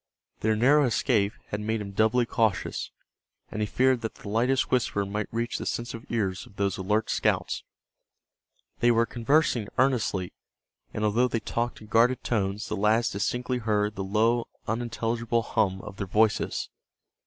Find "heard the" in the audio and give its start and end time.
13.59-14.03